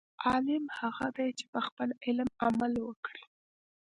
عالم 0.25 0.65
هغه 0.79 1.07
دی، 1.17 1.29
چې 1.37 1.45
په 1.51 1.59
خپل 1.67 1.89
علم 2.05 2.29
عمل 2.45 2.73
وکړي. 2.87 3.23